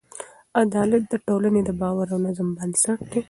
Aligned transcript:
عدالت 0.61 1.03
د 1.11 1.13
ټولنې 1.27 1.61
د 1.65 1.69
باور 1.81 2.07
او 2.13 2.19
نظم 2.25 2.47
بنسټ 2.57 2.99
دی. 3.11 3.19